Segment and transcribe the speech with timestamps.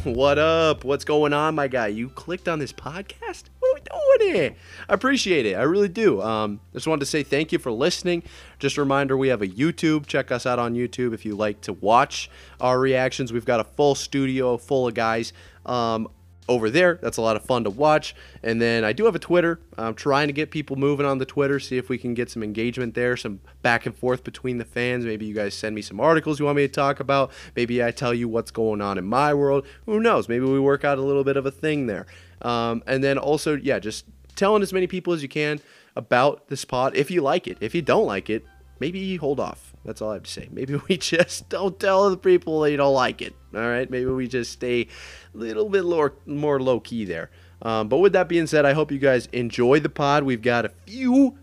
[0.04, 0.82] What up?
[0.84, 1.88] What's going on, my guy?
[1.88, 3.44] You clicked on this podcast?
[3.58, 4.54] What are we doing here?
[4.88, 5.56] I appreciate it.
[5.56, 6.22] I really do.
[6.22, 8.22] Um, just wanted to say thank you for listening.
[8.58, 10.06] Just a reminder, we have a YouTube.
[10.06, 12.30] Check us out on YouTube if you like to watch
[12.62, 13.30] our reactions.
[13.30, 15.34] We've got a full studio full of guys.
[15.66, 16.08] Um,
[16.48, 16.98] over there.
[17.00, 18.14] That's a lot of fun to watch.
[18.42, 19.60] And then I do have a Twitter.
[19.78, 22.42] I'm trying to get people moving on the Twitter, see if we can get some
[22.42, 25.04] engagement there, some back and forth between the fans.
[25.04, 27.30] Maybe you guys send me some articles you want me to talk about.
[27.54, 29.66] Maybe I tell you what's going on in my world.
[29.86, 30.28] Who knows?
[30.28, 32.06] Maybe we work out a little bit of a thing there.
[32.42, 35.60] Um, and then also, yeah, just telling as many people as you can
[35.94, 37.58] about this pod if you like it.
[37.60, 38.44] If you don't like it,
[38.80, 39.69] maybe hold off.
[39.84, 40.48] That's all I have to say.
[40.50, 43.34] Maybe we just don't tell the people they don't like it.
[43.54, 43.90] All right.
[43.90, 47.30] Maybe we just stay a little bit more, more low key there.
[47.62, 50.24] Um, but with that being said, I hope you guys enjoy the pod.
[50.24, 51.38] We've got a few,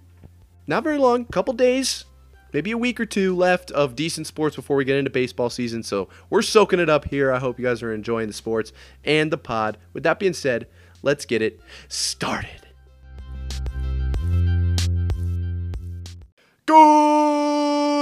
[0.66, 2.06] not very long, couple days,
[2.54, 5.84] maybe a week or two left of decent sports before we get into baseball season.
[5.84, 7.32] So we're soaking it up here.
[7.32, 8.72] I hope you guys are enjoying the sports
[9.04, 9.78] and the pod.
[9.94, 10.68] With that being said,
[11.04, 12.62] let's get it started.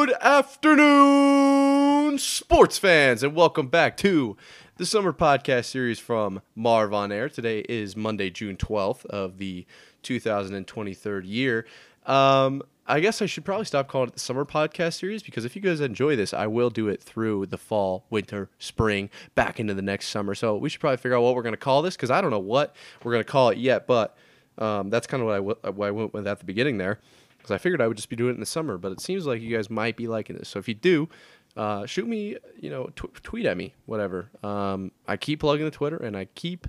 [0.06, 4.38] Good afternoon, sports fans, and welcome back to
[4.78, 7.28] the summer podcast series from Marv on Air.
[7.28, 9.66] Today is Monday, June 12th of the
[10.04, 11.66] 2023 year.
[12.06, 15.56] Um, I guess I should probably stop calling it the summer podcast series because if
[15.56, 19.74] you guys enjoy this, I will do it through the fall, winter, spring, back into
[19.74, 20.36] the next summer.
[20.36, 22.30] So we should probably figure out what we're going to call this because I don't
[22.30, 24.16] know what we're going to call it yet, but
[24.60, 27.00] um, that's kind of what what I went with at the beginning there
[27.46, 28.80] because I figured I would just be doing it in the summer.
[28.80, 30.50] But it seems like you guys might be liking this.
[30.50, 31.08] So if you do,
[31.56, 34.32] uh, shoot me, you know, tw- tweet at me, whatever.
[34.42, 36.68] Um, I keep plugging the Twitter and I keep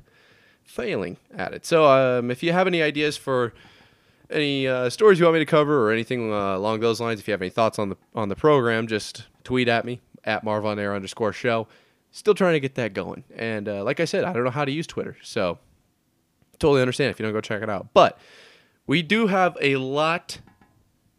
[0.64, 1.64] failing at it.
[1.64, 3.54] So um, if you have any ideas for
[4.28, 7.26] any uh, stories you want me to cover or anything uh, along those lines, if
[7.26, 10.94] you have any thoughts on the on the program, just tweet at me at marvonair
[10.94, 11.68] underscore show.
[12.10, 13.24] Still trying to get that going.
[13.34, 15.58] And uh, like I said, I don't know how to use Twitter, so
[16.58, 17.88] totally understand if you don't go check it out.
[17.94, 18.18] But
[18.86, 20.38] we do have a lot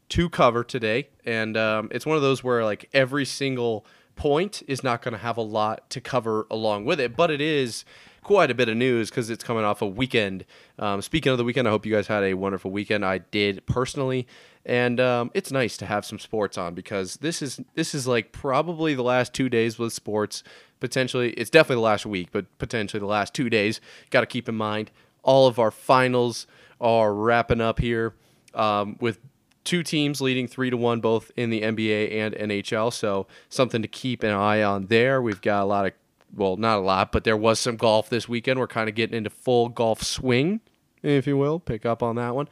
[0.10, 3.86] to cover today, and um, it's one of those where like every single
[4.16, 7.42] point is not going to have a lot to cover along with it, but it
[7.42, 7.86] is
[8.24, 10.44] quite a bit of news because it's coming off a weekend.
[10.80, 13.06] Um, speaking of the weekend, I hope you guys had a wonderful weekend.
[13.06, 14.28] I did personally,
[14.66, 18.32] and um, it's nice to have some sports on because this is this is like
[18.32, 20.44] probably the last two days with sports.
[20.80, 23.82] Potentially, it's definitely the last week, but potentially the last two days.
[24.10, 24.92] Got to keep in mind
[25.28, 26.48] all of our finals
[26.82, 28.16] are wrapping up here
[28.56, 29.20] um, with
[29.68, 32.92] two teams leading three to one, both in the NBA and NHL.
[32.94, 35.22] So something to keep an eye on there.
[35.22, 35.92] We've got a lot of,
[36.34, 38.60] well, not a lot, but there was some golf this weekend.
[38.60, 40.62] We're kind of getting into full golf swing,
[41.04, 41.60] if you will.
[41.60, 42.48] Pick up on that one.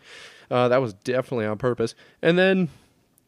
[0.51, 1.95] Uh, that was definitely on purpose.
[2.21, 2.67] And then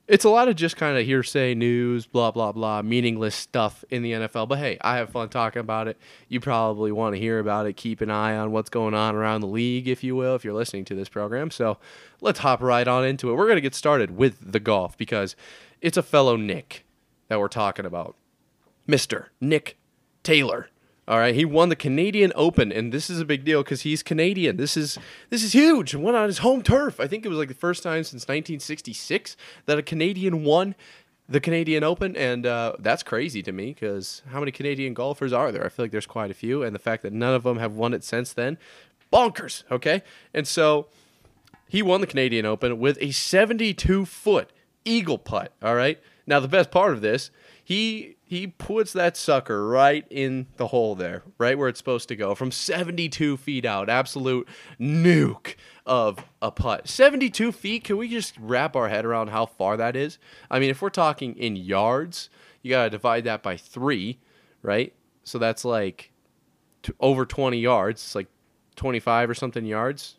[0.07, 4.03] it's a lot of just kind of hearsay news, blah, blah, blah, meaningless stuff in
[4.03, 4.47] the NFL.
[4.47, 5.97] But hey, I have fun talking about it.
[6.29, 7.73] You probably want to hear about it.
[7.73, 10.53] Keep an eye on what's going on around the league, if you will, if you're
[10.53, 11.51] listening to this program.
[11.51, 11.77] So
[12.21, 13.35] let's hop right on into it.
[13.35, 15.35] We're to get started with the golf because
[15.81, 16.85] it's a fellow Nick
[17.27, 18.15] that we're talking about.
[18.87, 19.25] Mr.
[19.41, 19.77] Nick
[20.23, 20.69] Taylor.
[21.07, 24.03] All right, he won the Canadian Open, and this is a big deal because he's
[24.03, 24.57] Canadian.
[24.57, 24.97] This is
[25.29, 25.93] this is huge.
[25.93, 26.99] And won on his home turf.
[26.99, 30.75] I think it was like the first time since 1966 that a Canadian won
[31.29, 35.51] the Canadian Open, and uh, that's crazy to me because how many Canadian golfers are
[35.51, 35.65] there?
[35.65, 37.73] I feel like there's quite a few, and the fact that none of them have
[37.73, 38.57] won it since then,
[39.11, 39.63] bonkers.
[39.71, 40.03] Okay,
[40.33, 40.87] and so
[41.69, 44.51] he won the Canadian Open with a 72 foot
[44.83, 45.53] eagle putt.
[45.61, 45.99] All right.
[46.25, 47.31] Now the best part of this,
[47.67, 52.15] he he puts that sucker right in the hole there, right where it's supposed to
[52.15, 53.89] go, from 72 feet out.
[53.89, 54.47] Absolute
[54.79, 55.55] nuke
[55.85, 56.87] of a putt.
[56.87, 57.83] 72 feet.
[57.83, 60.17] Can we just wrap our head around how far that is?
[60.49, 62.29] I mean, if we're talking in yards,
[62.61, 64.21] you gotta divide that by three,
[64.61, 64.93] right?
[65.25, 66.13] So that's like
[67.01, 68.01] over 20 yards.
[68.01, 68.29] It's like
[68.77, 70.15] 25 or something yards.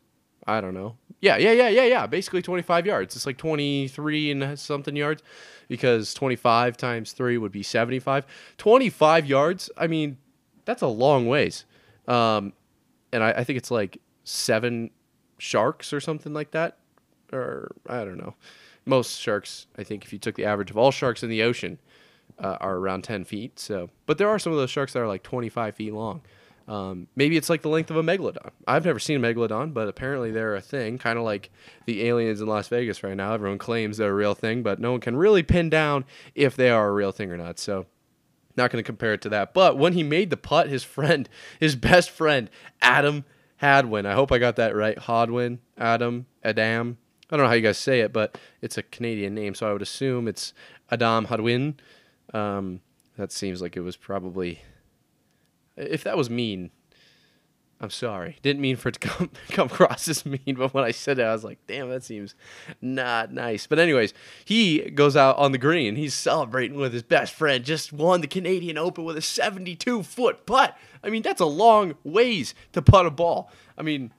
[0.47, 0.99] I don't know.
[1.21, 2.07] Yeah, yeah, yeah, yeah, yeah.
[2.07, 3.17] Basically 25 yards.
[3.17, 5.23] It's like 23 and something yards
[5.67, 8.25] because 25 times 3 would be 75.
[8.57, 10.19] 25 yards, I mean,
[10.65, 11.65] that's a long ways.
[12.07, 12.53] Um,
[13.13, 14.91] and I, I think it's like seven
[15.39, 16.79] sharks or something like that.
[17.33, 18.35] Or I don't know.
[18.87, 21.79] Most sharks, I think, if you took the average of all sharks in the ocean,
[22.39, 23.59] uh, are around 10 feet.
[23.59, 26.23] So, but there are some of those sharks that are like 25 feet long.
[26.69, 28.51] Um, maybe it's like the length of a megalodon.
[28.67, 31.51] I've never seen a megalodon, but apparently they're a thing, kind of like
[31.87, 33.33] the aliens in Las Vegas right now.
[33.33, 36.05] Everyone claims they're a real thing, but no one can really pin down
[36.35, 37.59] if they are a real thing or not.
[37.59, 37.87] So,
[38.55, 39.55] not going to compare it to that.
[39.55, 41.27] But when he made the putt, his friend,
[41.61, 42.51] his best friend,
[42.83, 43.25] Adam
[43.57, 44.99] Hadwin, I hope I got that right.
[44.99, 46.99] Hadwin, Adam, Adam.
[47.31, 49.73] I don't know how you guys say it, but it's a Canadian name, so I
[49.73, 50.53] would assume it's
[50.91, 51.79] Adam Hadwin.
[52.35, 52.81] Um,
[53.17, 54.61] that seems like it was probably
[55.79, 56.71] If that was mean,
[57.81, 58.39] I'm sorry.
[58.43, 61.23] Didn't mean for it to come come across as mean, but when I said it,
[61.23, 62.35] I was like, damn, that seems
[62.81, 63.67] not nice.
[63.67, 64.15] But anyways,
[64.45, 65.97] he goes out on the green.
[65.97, 67.65] He's celebrating with his best friend.
[67.65, 70.77] Just won the Canadian Open with a 72 foot putt.
[71.05, 73.51] I mean, that's a long ways to putt a ball.
[73.77, 74.13] I mean,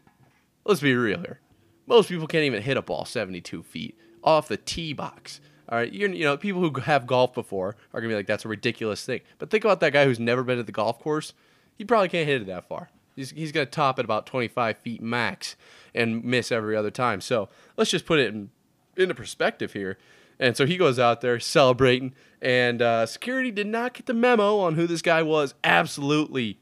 [0.64, 1.42] let's be real here.
[1.86, 5.42] Most people can't even hit a ball 72 feet off the tee box.
[5.68, 8.48] All right, you know, people who have golf before are gonna be like, that's a
[8.48, 9.22] ridiculous thing.
[9.38, 11.34] But think about that guy who's never been to the golf course.
[11.80, 12.90] He probably can't hit it that far.
[13.16, 15.56] He's, he's gonna top at about 25 feet max
[15.96, 17.22] and miss every other time.
[17.22, 18.52] So let's just put it in
[18.98, 19.98] into perspective here.
[20.40, 24.60] And so he goes out there celebrating, and uh, security did not get the memo
[24.60, 25.54] on who this guy was.
[25.64, 26.60] Absolutely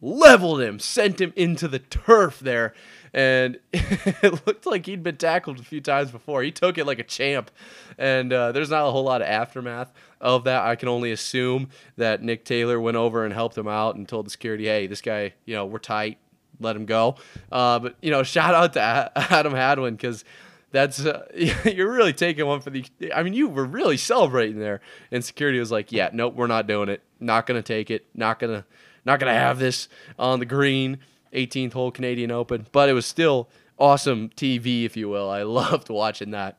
[0.00, 2.74] leveled him, sent him into the turf there
[3.12, 6.42] and it looked like he'd been tackled a few times before.
[6.42, 7.50] He took it like a champ,
[7.96, 10.64] and uh, there's not a whole lot of aftermath of that.
[10.64, 14.26] I can only assume that Nick Taylor went over and helped him out and told
[14.26, 16.18] the security, "Hey, this guy, you know, we're tight.
[16.60, 17.16] Let him go."
[17.50, 20.24] Uh, but you know, shout out to Adam Hadwin because
[20.70, 21.26] that's uh,
[21.64, 22.84] you're really taking one for the.
[23.14, 24.80] I mean, you were really celebrating there,
[25.10, 27.02] and security was like, "Yeah, nope, we're not doing it.
[27.20, 28.06] Not gonna take it.
[28.14, 28.64] Not gonna,
[29.04, 30.98] not gonna have this on the green."
[31.32, 33.48] 18th hole Canadian Open, but it was still
[33.78, 35.30] awesome TV, if you will.
[35.30, 36.58] I loved watching that.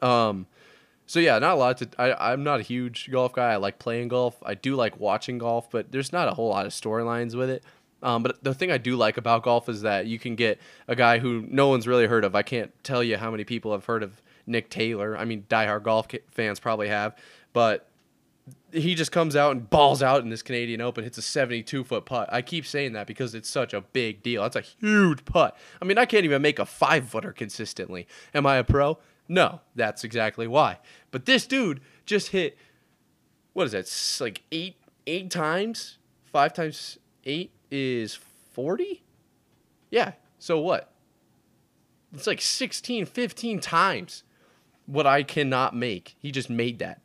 [0.00, 0.46] Um,
[1.06, 1.88] so yeah, not a lot to.
[1.98, 3.52] I, I'm not a huge golf guy.
[3.52, 4.36] I like playing golf.
[4.42, 7.62] I do like watching golf, but there's not a whole lot of storylines with it.
[8.02, 10.58] Um, but the thing I do like about golf is that you can get
[10.88, 12.34] a guy who no one's really heard of.
[12.34, 15.16] I can't tell you how many people have heard of Nick Taylor.
[15.16, 17.16] I mean, diehard golf fans probably have,
[17.52, 17.88] but
[18.72, 22.06] he just comes out and balls out in this Canadian Open, hits a 72 foot
[22.06, 22.28] putt.
[22.32, 24.42] I keep saying that because it's such a big deal.
[24.42, 25.56] That's a huge putt.
[25.80, 28.06] I mean, I can't even make a five footer consistently.
[28.34, 28.98] Am I a pro?
[29.28, 30.78] No, that's exactly why.
[31.10, 32.56] But this dude just hit,
[33.52, 35.98] what is that, like eight, eight times?
[36.24, 38.18] Five times eight is
[38.52, 39.02] 40?
[39.90, 40.90] Yeah, so what?
[42.14, 44.24] It's like 16, 15 times
[44.86, 46.16] what I cannot make.
[46.18, 47.01] He just made that.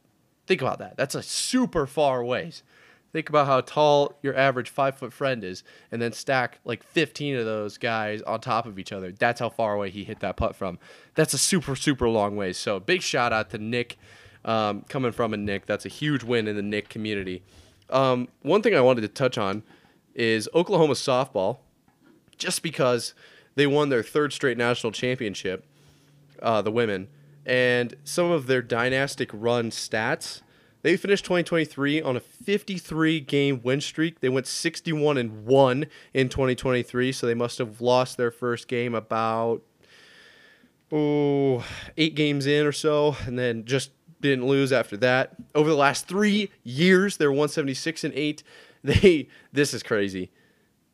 [0.48, 0.96] Think about that.
[0.98, 2.64] That's a super far ways.
[3.12, 7.36] Think about how tall your average five foot friend is, and then stack like 15
[7.36, 9.12] of those guys on top of each other.
[9.12, 10.80] That's how far away he hit that putt from.
[11.16, 12.58] That's a super, super long ways.
[12.58, 13.98] So big shout out to Nick
[14.46, 15.66] um, coming from a Nick.
[15.66, 17.44] That's a huge win in the Nick community.
[17.90, 19.64] Um, one thing I wanted to touch on
[20.14, 21.60] is Oklahoma softball,
[22.38, 23.14] just because
[23.56, 25.66] they won their third straight national championship,
[26.42, 27.08] uh, the women
[27.48, 30.42] and some of their dynastic run stats.
[30.84, 34.20] They finished 2023 on a 53 game win streak.
[34.20, 38.94] They went 61 and 1 in 2023, so they must have lost their first game
[38.94, 39.64] about
[40.92, 41.66] oh,
[41.98, 43.92] 8 games in or so and then just
[44.22, 45.36] didn't lose after that.
[45.56, 48.44] Over the last 3 years, they're 176 and 8.
[48.84, 50.32] They this is crazy.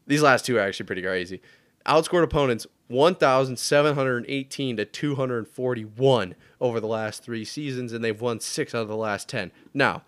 [0.08, 1.42] These last two are actually pretty crazy.
[1.86, 8.84] Outscored opponents 1,718 to 241 over the last three seasons, and they've won six out
[8.84, 9.52] of the last 10.
[9.74, 10.04] Now,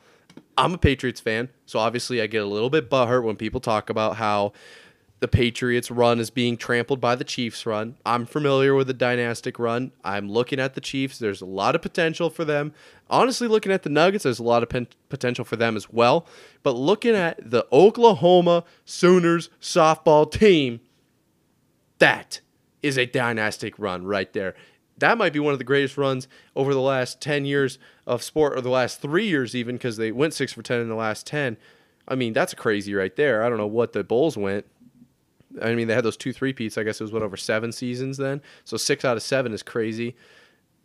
[0.57, 3.89] I'm a Patriots fan, so obviously I get a little bit butthurt when people talk
[3.89, 4.53] about how
[5.21, 7.95] the Patriots run is being trampled by the Chiefs run.
[8.05, 9.91] I'm familiar with the dynastic run.
[10.03, 11.17] I'm looking at the Chiefs.
[11.17, 12.73] There's a lot of potential for them.
[13.09, 16.27] Honestly, looking at the Nuggets, there's a lot of potential for them as well.
[16.63, 20.81] But looking at the Oklahoma Sooners softball team,
[21.99, 22.41] that
[22.81, 24.55] is a dynastic run right there.
[24.97, 28.57] That might be one of the greatest runs over the last 10 years of sport,
[28.57, 31.27] or the last three years, even, because they went six for 10 in the last
[31.27, 31.57] 10.
[32.07, 33.43] I mean, that's crazy right there.
[33.43, 34.65] I don't know what the Bulls went.
[35.61, 36.77] I mean, they had those two three peats.
[36.77, 38.41] I guess it was what over seven seasons then.
[38.63, 40.15] So six out of seven is crazy.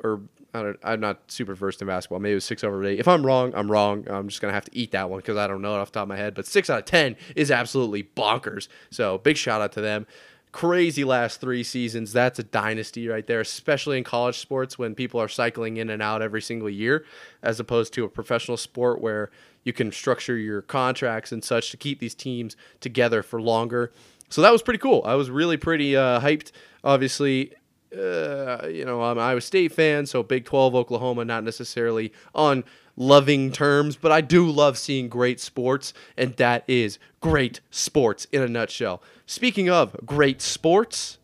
[0.02, 0.22] Or
[0.54, 2.20] I don't, I'm not super versed in basketball.
[2.20, 2.98] Maybe it was six over eight.
[2.98, 4.06] If I'm wrong, I'm wrong.
[4.08, 5.98] I'm just gonna have to eat that one because I don't know it off the
[5.98, 6.34] top of my head.
[6.34, 8.68] But six out of ten is absolutely bonkers.
[8.90, 10.06] So big shout out to them
[10.52, 12.12] crazy last three seasons.
[12.12, 16.02] That's a dynasty right there, especially in college sports when people are cycling in and
[16.02, 17.04] out every single year,
[17.42, 19.30] as opposed to a professional sport where
[19.64, 23.92] you can structure your contracts and such to keep these teams together for longer.
[24.28, 25.02] So that was pretty cool.
[25.04, 26.52] I was really pretty uh, hyped.
[26.84, 27.52] Obviously,
[27.96, 32.64] uh, you know, I'm an Iowa State fan, so Big 12 Oklahoma, not necessarily on
[33.00, 38.42] loving terms, but I do love seeing great sports, and that is great sports in
[38.42, 39.02] a nutshell.
[39.24, 41.16] Speaking of great sports,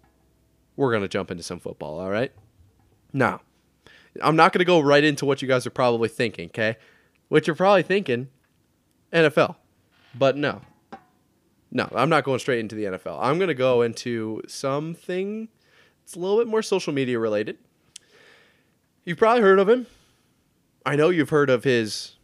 [0.75, 2.33] we're going to jump into some football, all right?
[3.13, 3.43] Now,
[4.23, 6.77] I'm not going to go right into what you guys are probably thinking, okay?
[7.29, 8.29] What you're probably thinking,
[9.13, 9.57] NFL.
[10.15, 10.63] But no.
[11.71, 13.19] No, I'm not going straight into the NFL.
[13.21, 15.49] I'm going to go into something
[16.03, 17.59] that's a little bit more social media related.
[19.05, 19.87] You've probably heard of him.
[20.87, 22.15] I know you've heard of his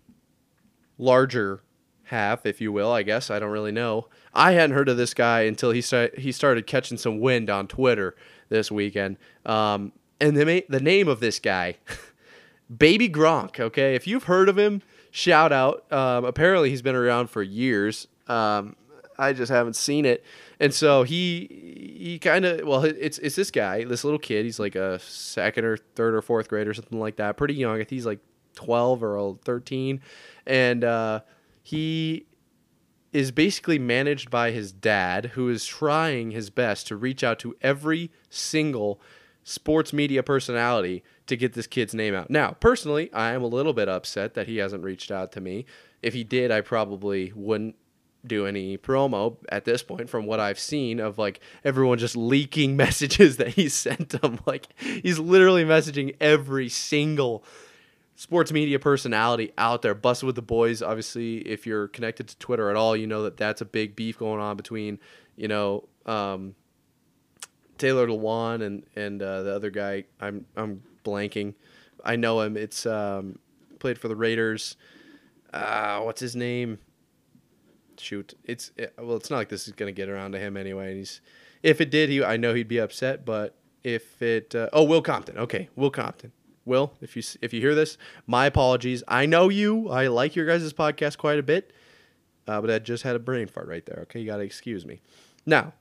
[0.96, 1.64] larger
[2.04, 2.92] half, if you will.
[2.92, 4.06] I guess I don't really know.
[4.32, 7.66] I hadn't heard of this guy until he started he started catching some wind on
[7.66, 8.14] Twitter
[8.50, 9.16] this weekend.
[9.44, 11.78] Um, and the the name of this guy,
[12.78, 13.58] Baby Gronk.
[13.58, 15.92] Okay, if you've heard of him, shout out.
[15.92, 18.06] Um, apparently, he's been around for years.
[18.28, 18.76] Um,
[19.18, 20.24] I just haven't seen it.
[20.60, 24.44] And so he he kind of well, it's it's this guy, this little kid.
[24.44, 27.36] He's like a second or third or fourth grade or something like that.
[27.36, 27.74] Pretty young.
[27.74, 28.20] I think he's like
[28.54, 30.00] twelve or thirteen,
[30.46, 31.20] and uh,
[31.62, 32.26] he
[33.12, 37.54] is basically managed by his dad, who is trying his best to reach out to
[37.60, 39.00] every single
[39.44, 42.30] sports media personality to get this kid's name out.
[42.30, 45.66] Now, personally, I am a little bit upset that he hasn't reached out to me.
[46.00, 47.76] If he did, I probably wouldn't
[48.24, 52.76] do any promo at this point from what I've seen of like everyone just leaking
[52.76, 54.40] messages that he sent them.
[54.46, 57.44] Like he's literally messaging every single
[58.22, 59.94] sports media personality out there.
[59.94, 60.80] Bussin' with the boys.
[60.80, 64.16] Obviously, if you're connected to Twitter at all, you know that that's a big beef
[64.16, 65.00] going on between
[65.36, 66.54] you know um,
[67.78, 70.04] Taylor Lewan and and uh, the other guy.
[70.20, 71.54] I'm I'm blanking.
[72.04, 72.56] I know him.
[72.56, 73.38] It's um,
[73.80, 74.76] played for the Raiders.
[75.52, 76.78] Uh, what's his name?
[77.98, 80.88] shoot, it's it, well, it's not like this is gonna get around to him anyway.
[80.88, 81.20] And he's
[81.62, 83.24] if it did, he I know he'd be upset.
[83.24, 86.32] But if it, uh, oh, Will Compton, okay, Will Compton.
[86.64, 89.02] Will, if you if you hear this, my apologies.
[89.08, 89.88] I know you.
[89.88, 91.72] I like your guys' podcast quite a bit,
[92.46, 94.00] uh, but I just had a brain fart right there.
[94.02, 95.00] Okay, you gotta excuse me.
[95.44, 95.72] Now,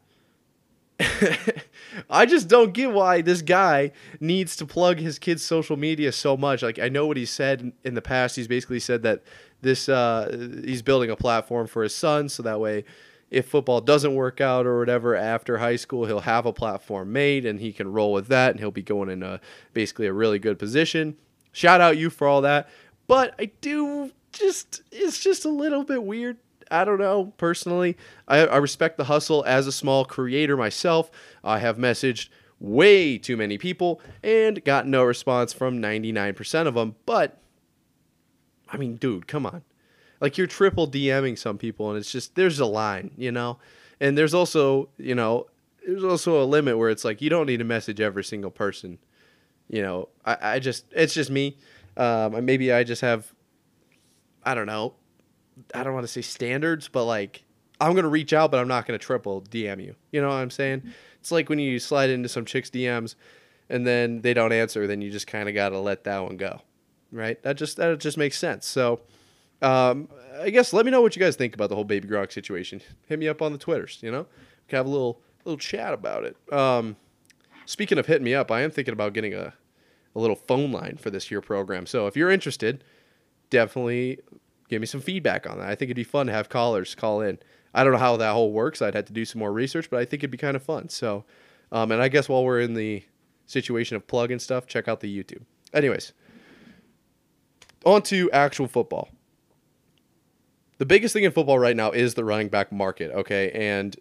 [2.10, 6.36] I just don't get why this guy needs to plug his kid's social media so
[6.36, 6.64] much.
[6.64, 8.36] Like I know what he said in the past.
[8.36, 9.24] He's basically said that
[9.62, 12.86] this uh, he's building a platform for his son, so that way,
[13.32, 17.46] if football doesn't work out or whatever after high school, he'll have a platform made
[17.46, 19.40] and he can roll with that, and he'll be going in a
[19.74, 21.16] basically a really good position.
[21.54, 22.70] Shout out you for all that,
[23.08, 26.38] but I do just it's just a little bit weird
[26.70, 27.34] I don't know.
[27.38, 27.98] Personally,
[28.30, 31.12] I, I, respect the hustle as a small creator myself.
[31.44, 32.30] I have messaged
[32.62, 36.96] way too many people and got no response from 99% of them.
[37.06, 37.42] But
[38.70, 39.64] I mean, dude, come on.
[40.22, 43.58] Like you're triple DMing some people, and it's just there's a line, you know.
[44.00, 45.48] And there's also, you know,
[45.86, 49.00] there's also a limit where it's like you don't need to message every single person.
[49.68, 51.58] You know, I, I just it's just me.
[51.98, 53.34] Um, maybe I just have,
[54.44, 54.94] I don't know,
[55.74, 57.44] I don't want to say standards, but like
[57.82, 59.96] I'm gonna reach out, but I'm not gonna triple DM you.
[60.12, 60.84] You know what I'm saying?
[61.20, 63.16] It's like when you slide into some chick's DMs,
[63.70, 66.62] and then they don't answer, then you just kind of gotta let that one go
[67.12, 67.42] right?
[67.44, 68.66] That just that just makes sense.
[68.66, 69.02] So,
[69.62, 70.08] um,
[70.40, 72.82] I guess let me know what you guys think about the whole Baby Gronk situation.
[73.08, 74.00] Hit me up on the Twitters.
[74.02, 76.36] You know, we can have a little little chat about it.
[76.54, 76.96] Um,
[77.66, 79.54] speaking of hitting me up, I am thinking about getting a
[80.16, 81.86] a little phone line for this year program.
[81.86, 82.84] So if you're interested,
[83.50, 84.20] definitely
[84.68, 85.70] give me some feedback on that.
[85.70, 87.40] I think it'd be fun to have callers call in.
[87.74, 88.82] I don't know how that whole works.
[88.82, 90.90] I'd have to do some more research, but I think it'd be kind of fun.
[90.90, 91.24] So,
[91.72, 93.04] um, and I guess while we're in the
[93.46, 95.44] situation of plug and stuff, check out the YouTube.
[95.74, 96.12] Anyways,
[97.86, 99.10] on to actual football.
[100.82, 103.52] The biggest thing in football right now is the running back market, okay?
[103.52, 103.96] And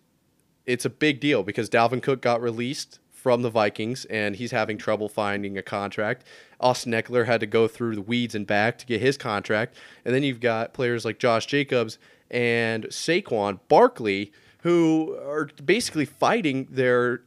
[0.65, 4.79] it's a big deal because Dalvin Cook got released from the Vikings and he's having
[4.79, 6.25] trouble finding a contract.
[6.59, 9.77] Austin Ekeler had to go through the weeds and back to get his contract.
[10.07, 11.99] And then you've got players like Josh Jacobs
[12.31, 14.33] and Saquon Barkley
[14.63, 17.21] who are basically fighting their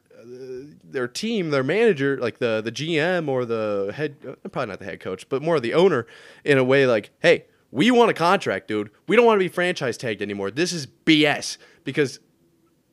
[0.84, 4.86] their team, their manager, like the the GM or the head, uh, probably not the
[4.86, 6.08] head coach, but more of the owner,
[6.44, 8.92] in a way like, hey, we want a contract, dude.
[9.08, 10.52] We don't want to be franchise tagged anymore.
[10.52, 12.20] This is BS because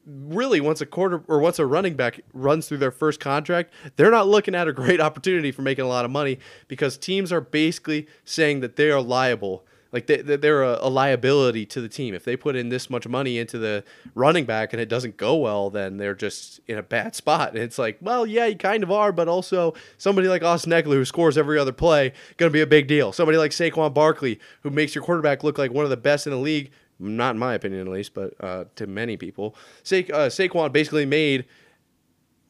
[0.06, 4.10] really once a quarter or once a running back runs through their first contract, they're
[4.10, 7.42] not looking at a great opportunity for making a lot of money because teams are
[7.42, 12.14] basically saying that they are liable like they, they're a, liability to the team.
[12.14, 15.36] If they put in this much money into the running back and it doesn't go
[15.36, 17.50] well, then they're just in a bad spot.
[17.50, 20.94] And it's like, well, yeah, you kind of are, but also somebody like Austin Ekeler
[20.94, 23.12] who scores every other play, going to be a big deal.
[23.12, 26.32] Somebody like Saquon Barkley who makes your quarterback look like one of the best in
[26.32, 29.56] the league, not in my opinion at least, but uh, to many people.
[29.82, 31.46] Sa- uh, Saquon basically made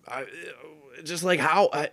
[0.08, 0.24] uh,
[1.04, 1.86] just like how uh,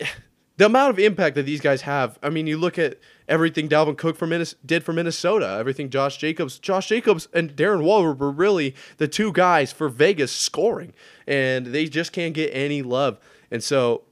[0.57, 2.19] the amount of impact that these guys have.
[2.21, 6.17] I mean, you look at everything Dalvin Cook for Minnes- did for Minnesota, everything Josh
[6.17, 10.93] Jacobs, Josh Jacobs and Darren Waller were really the two guys for Vegas scoring,
[11.27, 13.19] and they just can't get any love.
[13.51, 14.03] And so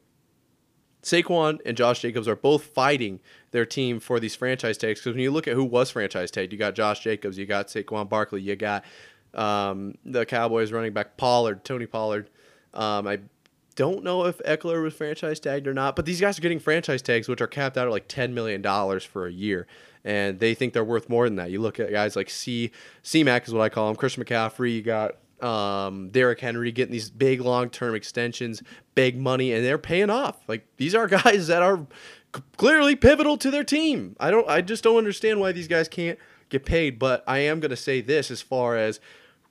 [1.06, 3.20] Saquon and Josh Jacobs are both fighting
[3.52, 5.00] their team for these franchise tags.
[5.00, 7.68] Because when you look at who was franchise tagged, you got Josh Jacobs, you got
[7.68, 8.84] Saquon Barkley, you got
[9.34, 12.30] um, the Cowboys running back Pollard, Tony Pollard.
[12.74, 13.20] Um, I
[13.76, 17.02] don't know if Ekeler was franchise tagged or not, but these guys are getting franchise
[17.02, 18.64] tags, which are capped out at like $10 million
[19.02, 19.68] for a year.
[20.06, 21.50] and they think they're worth more than that.
[21.52, 22.72] You look at guys like C
[23.04, 24.76] C Mac is what I call him, Christian McCaffrey.
[24.76, 28.62] You got um, Derrick Henry getting these big long term extensions,
[28.94, 30.38] big money, and they're paying off.
[30.48, 31.86] Like these are guys that are
[32.58, 34.16] clearly pivotal to their team.
[34.20, 34.48] I don't.
[34.48, 37.00] I just don't understand why these guys can't get paid.
[37.00, 39.00] But I am going to say this as far as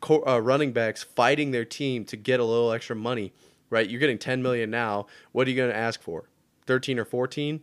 [0.08, 3.32] uh, running backs fighting their team to get a little extra money.
[3.71, 5.06] Right, you're getting 10 million now.
[5.33, 6.28] What are you going to ask for?
[6.66, 7.61] 13 or 14?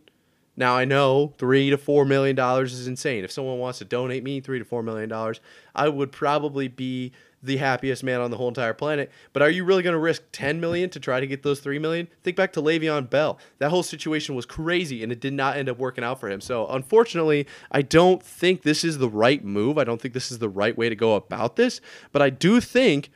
[0.56, 3.24] Now I know three to four million dollars is insane.
[3.24, 5.40] If someone wants to donate me three to four million dollars,
[5.74, 9.10] I would probably be the happiest man on the whole entire planet.
[9.32, 11.78] But are you really going to risk 10 million to try to get those 3
[11.80, 12.06] million?
[12.22, 13.38] Think back to Le'Veon Bell.
[13.58, 16.40] That whole situation was crazy and it did not end up working out for him.
[16.40, 19.76] So, unfortunately, I don't think this is the right move.
[19.76, 21.80] I don't think this is the right way to go about this,
[22.12, 23.10] but I do think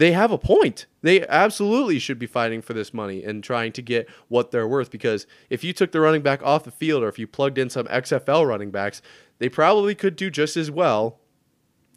[0.00, 0.86] they have a point.
[1.02, 4.90] They absolutely should be fighting for this money and trying to get what they're worth
[4.90, 7.68] because if you took the running back off the field or if you plugged in
[7.68, 9.02] some XFL running backs,
[9.40, 11.20] they probably could do just as well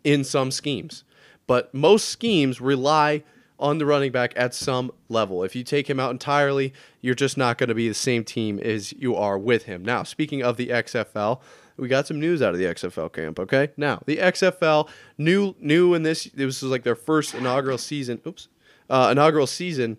[0.03, 1.05] in some schemes.
[1.47, 3.23] But most schemes rely
[3.57, 5.41] on the running back at some level.
[5.41, 8.59] If you take him out entirely, you're just not going to be the same team
[8.59, 9.81] as you are with him.
[9.85, 11.39] Now, speaking of the XFL,
[11.77, 13.39] we got some news out of the XFL camp.
[13.39, 18.21] Okay, now the XFL new new in this this was like their first inaugural season.
[18.25, 18.47] Oops,
[18.89, 19.97] uh, inaugural season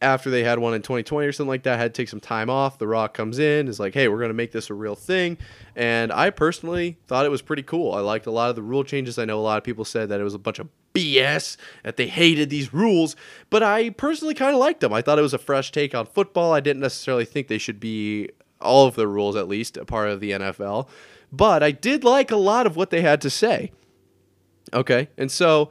[0.00, 2.48] after they had one in 2020 or something like that, had to take some time
[2.48, 2.78] off.
[2.78, 5.38] The Rock comes in, is like, hey, we're to make this a real thing.
[5.74, 7.92] And I personally thought it was pretty cool.
[7.92, 9.18] I liked a lot of the rule changes.
[9.18, 11.96] I know a lot of people said that it was a bunch of BS, that
[11.96, 13.16] they hated these rules,
[13.50, 14.92] but I personally kind of liked them.
[14.92, 16.52] I thought it was a fresh take on football.
[16.52, 20.08] I didn't necessarily think they should be, all of the rules at least, a part
[20.08, 20.88] of the NFL.
[21.30, 23.72] But I did like a lot of what they had to say.
[24.72, 25.08] Okay.
[25.16, 25.70] And so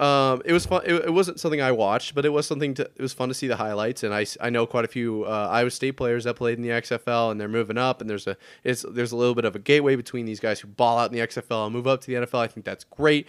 [0.00, 0.80] um, it was fun.
[0.86, 2.84] It, it, wasn't something I watched, but it was something to.
[2.96, 5.48] It was fun to see the highlights, and I, I know quite a few uh,
[5.50, 8.38] Iowa State players that played in the XFL, and they're moving up, and there's a
[8.64, 11.18] it's there's a little bit of a gateway between these guys who ball out in
[11.18, 12.38] the XFL and move up to the NFL.
[12.38, 13.28] I think that's great,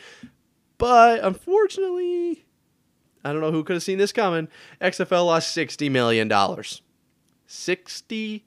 [0.77, 2.45] but unfortunately,
[3.25, 4.47] I don't know who could have seen this coming.
[4.79, 6.81] XFL lost sixty million dollars.
[7.47, 8.45] Sixty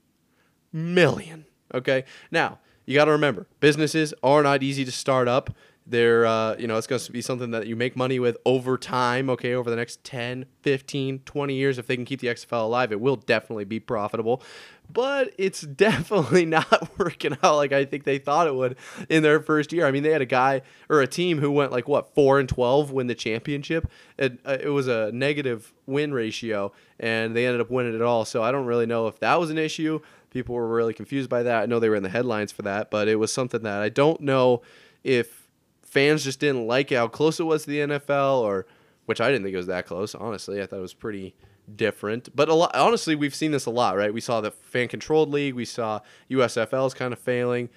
[0.74, 1.46] million.
[1.72, 5.54] Okay, now you got to remember, businesses are not easy to start up.
[5.86, 8.78] They're, uh, you know, it's going to be something that you make money with over
[8.78, 11.76] time, okay, over the next 10, 15, 20 years.
[11.76, 14.42] If they can keep the XFL alive, it will definitely be profitable.
[14.90, 18.76] But it's definitely not working out like I think they thought it would
[19.10, 19.86] in their first year.
[19.86, 22.48] I mean, they had a guy or a team who went like, what, 4 and
[22.48, 23.90] 12 win the championship.
[24.16, 28.24] It, uh, it was a negative win ratio, and they ended up winning it all.
[28.24, 30.00] So I don't really know if that was an issue.
[30.34, 31.62] People were really confused by that.
[31.62, 33.88] I know they were in the headlines for that, but it was something that I
[33.88, 34.60] don't know
[35.04, 35.48] if
[35.82, 38.66] fans just didn't like how close it was to the NFL, or
[39.06, 40.12] which I didn't think it was that close.
[40.14, 41.36] Honestly, I thought it was pretty
[41.76, 42.34] different.
[42.34, 44.12] But a lot, honestly, we've seen this a lot, right?
[44.12, 45.54] We saw the fan controlled league.
[45.54, 47.68] We saw USFL is kind of failing.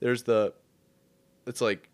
[0.00, 0.54] There's the,
[1.46, 1.88] it's like,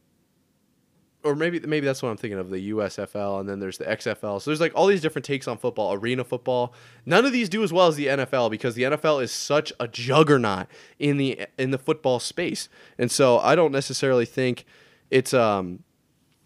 [1.24, 4.40] or maybe maybe that's what I'm thinking of the USFL, and then there's the XFL.
[4.40, 6.74] So there's like all these different takes on football, arena football.
[7.06, 9.88] None of these do as well as the NFL because the NFL is such a
[9.88, 10.66] juggernaut
[10.98, 14.64] in the in the football space, and so I don't necessarily think
[15.10, 15.84] it's um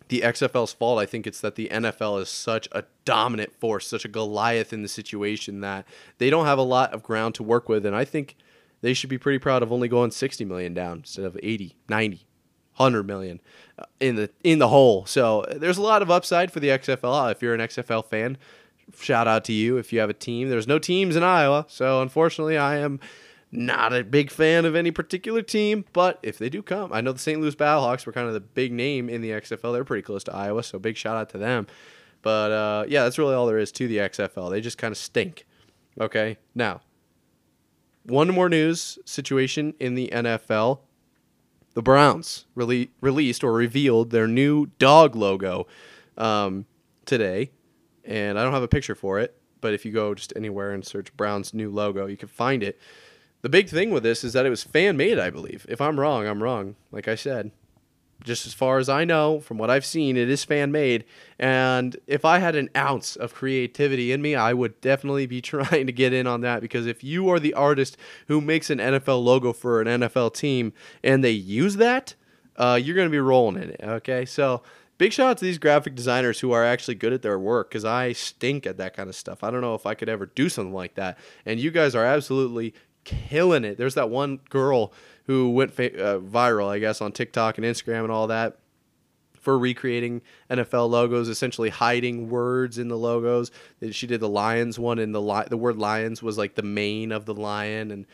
[0.09, 1.01] the XFL's fault.
[1.01, 4.83] I think it's that the NFL is such a dominant force, such a Goliath in
[4.83, 5.87] the situation that
[6.19, 7.85] they don't have a lot of ground to work with.
[7.85, 8.37] And I think
[8.83, 12.27] they should be pretty proud of only going 60 million down instead of 80, 90,
[12.77, 13.41] 100 million
[13.79, 15.07] uh, in the in the hole.
[15.07, 17.31] So there's a lot of upside for the XFL.
[17.33, 18.39] If you're an XFL fan,
[18.99, 19.77] shout out to you.
[19.77, 23.01] If you have a team, there's no teams in Iowa, so unfortunately, I am
[23.53, 27.13] not a big fan of any particular team, but if they do come, I know
[27.13, 27.41] the St.
[27.41, 29.73] Louis Battlehawks were kind of the big name in the XFL.
[29.73, 31.67] They're pretty close to Iowa, so big shout out to them.
[32.23, 34.51] But uh, yeah, that's really all there is to the XFL.
[34.51, 35.47] They just kind of stink.
[36.01, 36.83] Okay, now
[38.09, 40.81] one more news situation in the NFL.
[41.77, 45.67] The Browns rele- released or revealed their new dog logo
[46.17, 46.65] um,
[47.05, 47.51] today,
[48.03, 49.39] and I don't have a picture for it.
[49.61, 52.81] But if you go just anywhere and search Browns new logo, you can find it.
[53.43, 55.67] The big thing with this is that it was fan made, I believe.
[55.69, 56.77] If I'm wrong, I'm wrong.
[56.93, 57.51] Like I said,
[58.27, 61.05] just as far as I know, from what I've seen, it is fan made.
[61.39, 65.87] And if I had an ounce of creativity in me, I would definitely be trying
[65.87, 67.97] to get in on that because if you are the artist
[68.29, 72.15] who makes an NFL logo for an NFL team and they use that,
[72.57, 73.81] uh, you're going to be rolling in it.
[73.83, 74.25] Okay.
[74.25, 74.63] So
[74.99, 77.85] big shout out to these graphic designers who are actually good at their work because
[77.85, 79.45] I stink at that kind of stuff.
[79.45, 81.19] I don't know if I could ever do something like that.
[81.45, 82.75] And you guys are absolutely
[83.07, 83.79] killing it.
[83.79, 84.93] There's that one girl
[85.25, 88.59] who went fa- uh, viral, I guess, on TikTok and Instagram and all that
[89.41, 93.51] for recreating NFL logos, essentially hiding words in the logos.
[93.93, 97.13] She did the Lions one, and the li- the word Lions was like the mane
[97.13, 98.07] of the lion, and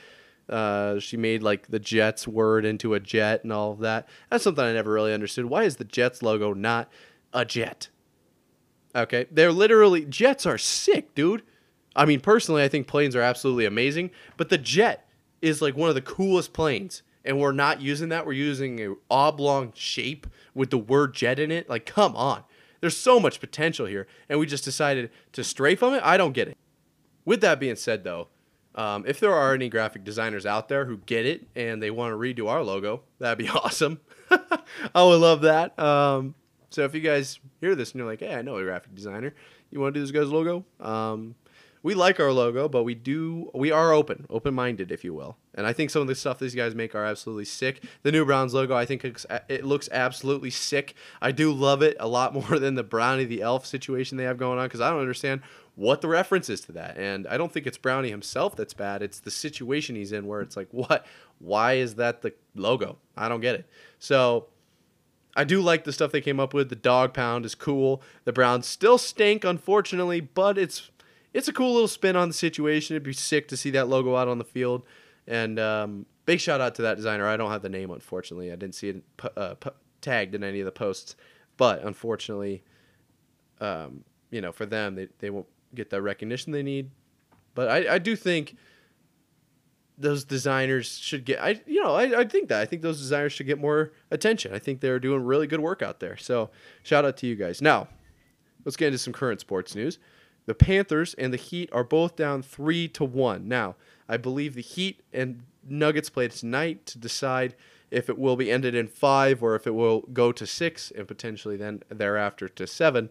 [0.48, 4.06] Uh, she made like the Jets word into a jet and all of that.
[4.28, 5.44] That's something I never really understood.
[5.46, 6.90] Why is the Jets logo not
[7.32, 7.88] a jet?
[8.94, 11.42] Okay, they're literally jets are sick, dude.
[11.94, 15.08] I mean, personally, I think planes are absolutely amazing, but the jet
[15.40, 18.26] is like one of the coolest planes, and we're not using that.
[18.26, 21.68] We're using a oblong shape with the word jet in it.
[21.68, 22.44] Like, come on,
[22.80, 26.02] there's so much potential here, and we just decided to stray from it.
[26.04, 26.56] I don't get it.
[27.24, 28.28] With that being said, though,
[28.74, 32.12] um, if there are any graphic designers out there who get it and they want
[32.12, 34.00] to redo our logo, that'd be awesome.
[34.30, 35.78] I would love that.
[35.78, 36.34] Um,
[36.70, 39.34] so if you guys hear this and you're like, hey, I know a graphic designer,
[39.70, 40.64] you want to do this guy's logo?
[40.80, 41.34] Um,
[41.82, 45.36] we like our logo, but we do we are open, open minded, if you will.
[45.54, 47.82] And I think some of the stuff these guys make are absolutely sick.
[48.02, 50.94] The new Browns logo, I think it looks absolutely sick.
[51.20, 54.38] I do love it a lot more than the Brownie the Elf situation they have
[54.38, 55.42] going on because I don't understand
[55.74, 56.98] what the reference is to that.
[56.98, 59.02] And I don't think it's Brownie himself that's bad.
[59.02, 61.06] It's the situation he's in where it's like, what?
[61.38, 62.98] Why is that the logo?
[63.16, 63.66] I don't get it.
[63.98, 64.46] So
[65.34, 66.68] I do like the stuff they came up with.
[66.68, 68.02] The dog pound is cool.
[68.24, 70.90] The Browns still stink, unfortunately, but it's
[71.34, 72.94] it's a cool little spin on the situation.
[72.94, 74.82] It'd be sick to see that logo out on the field.
[75.26, 77.26] And um, big shout out to that designer.
[77.26, 78.52] I don't have the name, unfortunately.
[78.52, 79.02] I didn't see it
[79.36, 79.54] uh,
[80.00, 81.16] tagged in any of the posts,
[81.56, 82.62] but unfortunately,
[83.60, 86.90] um, you know, for them, they they won't get the recognition they need.
[87.54, 88.56] But I, I do think
[89.98, 93.32] those designers should get I you know I, I think that I think those designers
[93.32, 94.52] should get more attention.
[94.54, 96.16] I think they're doing really good work out there.
[96.16, 96.50] So
[96.82, 97.62] shout out to you guys.
[97.62, 97.88] Now,
[98.64, 99.98] let's get into some current sports news.
[100.46, 103.48] The Panthers and the Heat are both down three to one.
[103.48, 103.76] Now,
[104.08, 107.54] I believe the Heat and Nuggets play tonight to decide
[107.90, 111.06] if it will be ended in five or if it will go to six and
[111.06, 113.10] potentially then thereafter to seven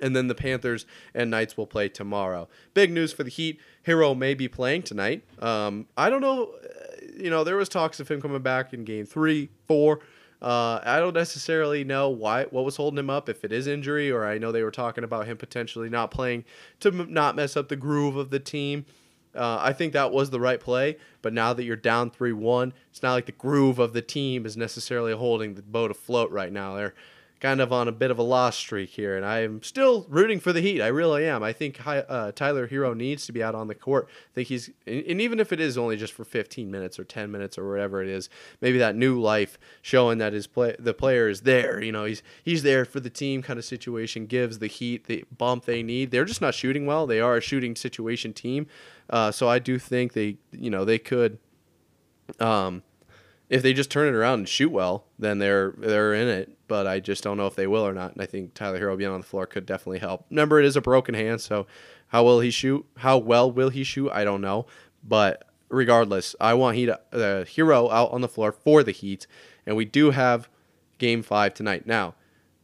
[0.00, 2.48] and then the Panthers and Knights will play tomorrow.
[2.74, 5.24] Big news for the Heat: Herro may be playing tonight.
[5.38, 6.52] Um, I don't know.
[6.62, 10.00] Uh, you know, there was talks of him coming back in Game Three, Four.
[10.42, 13.28] Uh, I don't necessarily know why what was holding him up.
[13.28, 16.44] If it is injury, or I know they were talking about him potentially not playing
[16.80, 18.84] to m- not mess up the groove of the team.
[19.34, 22.72] Uh, I think that was the right play, but now that you're down 3 1,
[22.90, 26.52] it's not like the groove of the team is necessarily holding the boat afloat right
[26.52, 26.74] now.
[26.74, 26.94] They're
[27.40, 30.52] kind of on a bit of a loss streak here, and I'm still rooting for
[30.52, 30.80] the Heat.
[30.80, 31.42] I really am.
[31.42, 34.08] I think uh, Tyler Herro needs to be out on the court.
[34.08, 37.30] I think he's, and even if it is only just for 15 minutes or 10
[37.30, 41.28] minutes or whatever it is, maybe that new life showing that his play, the player
[41.28, 41.82] is there.
[41.82, 45.24] You know, he's he's there for the team kind of situation gives the Heat the
[45.36, 46.10] bump they need.
[46.10, 47.06] They're just not shooting well.
[47.06, 48.66] They are a shooting situation team,
[49.10, 51.38] uh, so I do think they, you know, they could.
[52.40, 52.82] Um,
[53.48, 56.52] if they just turn it around and shoot well, then they're they're in it.
[56.68, 58.12] But I just don't know if they will or not.
[58.12, 60.26] And I think Tyler Herro being on the floor could definitely help.
[60.30, 61.66] Remember, it is a broken hand, so
[62.08, 62.84] how will he shoot?
[62.98, 64.10] How well will he shoot?
[64.10, 64.66] I don't know.
[65.04, 69.26] But regardless, I want Heat uh, Herro out on the floor for the Heat,
[69.64, 70.48] and we do have
[70.98, 71.86] Game Five tonight.
[71.86, 72.14] Now,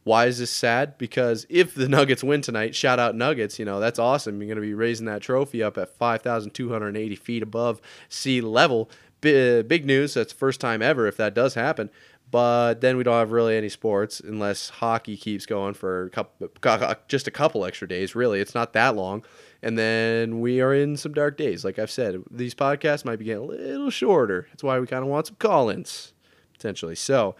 [0.03, 0.97] why is this sad?
[0.97, 4.41] Because if the Nuggets win tonight, shout out Nuggets, you know, that's awesome.
[4.41, 8.89] You're going to be raising that trophy up at 5,280 feet above sea level
[9.25, 10.13] Uh, big news.
[10.13, 11.89] That's first time ever if that does happen.
[12.31, 16.49] But then we don't have really any sports unless hockey keeps going for a couple,
[16.65, 18.15] uh, uh, just a couple extra days.
[18.15, 19.23] Really, it's not that long.
[19.61, 21.63] And then we are in some dark days.
[21.63, 24.47] Like I've said, these podcasts might be getting a little shorter.
[24.49, 26.13] That's why we kind of want some call-ins
[26.53, 26.95] potentially.
[26.95, 27.35] So,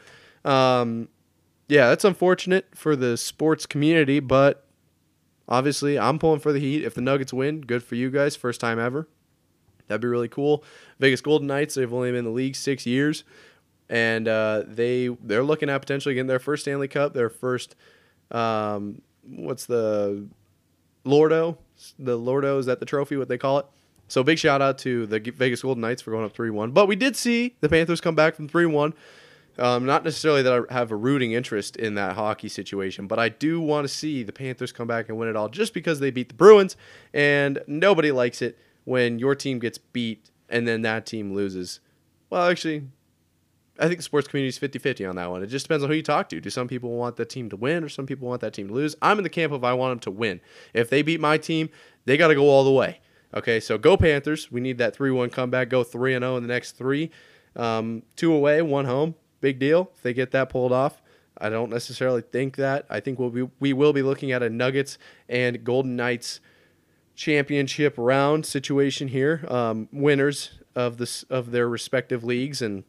[0.46, 1.10] um,
[1.68, 4.68] yeah, that's unfortunate for the sports community, but
[5.50, 6.84] obviously I'm pulling for the Heat.
[6.84, 8.36] If the Nuggets win, good for you guys.
[8.36, 9.08] First time ever.
[9.94, 10.64] That'd be really cool.
[11.00, 13.24] Vegas Golden Knights, they've only been in the league six years,
[13.90, 17.76] and uh, they they're looking at potentially getting their first Stanley Cup, their first
[18.32, 20.28] um, what's the
[21.06, 21.58] Lordo?
[22.00, 23.18] The Lordo is that the trophy?
[23.18, 23.66] What they call it?
[24.08, 26.72] So big shout out to the Vegas Golden Knights for going up three one.
[26.72, 28.94] But we did see the Panthers come back from three one.
[29.60, 33.30] Um, not necessarily that I have a rooting interest in that hockey situation, but I
[33.30, 36.10] do want to see the Panthers come back and win it all just because they
[36.10, 36.76] beat the Bruins,
[37.14, 41.80] and nobody likes it when your team gets beat and then that team loses.
[42.30, 42.84] Well, actually,
[43.80, 45.44] I think the sports community is 50 50 on that one.
[45.44, 46.40] It just depends on who you talk to.
[46.40, 48.74] Do some people want the team to win or some people want that team to
[48.74, 48.96] lose?
[49.02, 50.42] I'm in the camp of I want them to win.
[50.74, 51.70] If they beat my team,
[52.06, 53.00] they got to go all the way.
[53.36, 54.52] Okay, so go Panthers.
[54.52, 55.70] We need that 3 1 comeback.
[55.70, 57.10] Go 3 0 in the next three.
[57.56, 59.16] Um, two away, one home.
[59.42, 59.92] Big deal.
[59.96, 61.02] If they get that pulled off.
[61.38, 62.86] I don't necessarily think that.
[62.90, 66.40] I think we'll be, we will be looking at a Nuggets and Golden Knights
[67.16, 69.46] championship round situation here.
[69.48, 72.84] Um, winners of this of their respective leagues, and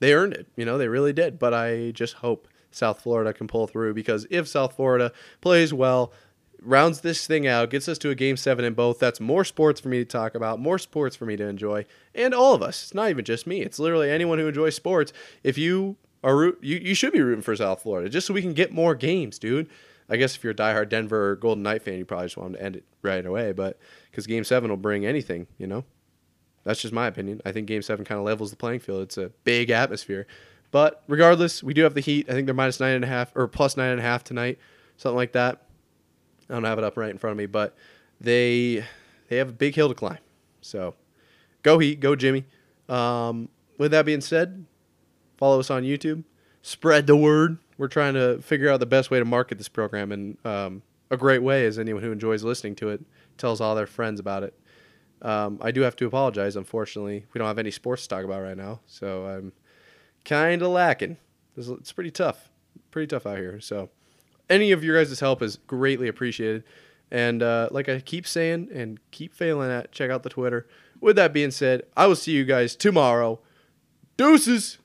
[0.00, 0.48] they earned it.
[0.56, 1.38] You know, they really did.
[1.38, 6.12] But I just hope South Florida can pull through because if South Florida plays well,
[6.60, 8.98] rounds this thing out, gets us to a game seven in both.
[8.98, 12.34] That's more sports for me to talk about, more sports for me to enjoy, and
[12.34, 12.82] all of us.
[12.82, 13.60] It's not even just me.
[13.60, 15.12] It's literally anyone who enjoys sports.
[15.42, 18.42] If you are root, you, you should be rooting for South Florida just so we
[18.42, 19.68] can get more games, dude.
[20.12, 22.52] I guess if you're a diehard Denver or Golden Knight fan, you probably just want
[22.52, 23.52] to end it right away.
[23.52, 23.78] But
[24.10, 25.84] because Game Seven will bring anything, you know.
[26.64, 27.40] That's just my opinion.
[27.46, 29.02] I think Game Seven kind of levels the playing field.
[29.02, 30.26] It's a big atmosphere.
[30.70, 32.28] But regardless, we do have the Heat.
[32.28, 34.58] I think they're minus nine and a half or plus nine and a half tonight,
[34.98, 35.66] something like that.
[36.50, 37.74] I don't have it up right in front of me, but
[38.20, 38.84] they
[39.28, 40.18] they have a big hill to climb.
[40.60, 40.94] So
[41.62, 42.44] go Heat, go Jimmy.
[42.88, 43.48] Um,
[43.78, 44.66] with that being said,
[45.38, 46.24] follow us on YouTube.
[46.60, 47.58] Spread the word.
[47.82, 51.16] We're trying to figure out the best way to market this program, and um, a
[51.16, 53.04] great way is anyone who enjoys listening to it
[53.38, 54.56] tells all their friends about it.
[55.20, 56.54] Um, I do have to apologize.
[56.54, 59.52] Unfortunately, we don't have any sports to talk about right now, so I'm
[60.24, 61.16] kind of lacking.
[61.56, 62.50] It's pretty tough,
[62.92, 63.60] pretty tough out here.
[63.60, 63.90] So,
[64.48, 66.62] any of your guys' help is greatly appreciated.
[67.10, 70.68] And uh, like I keep saying and keep failing at, check out the Twitter.
[71.00, 73.40] With that being said, I will see you guys tomorrow.
[74.16, 74.78] Deuces.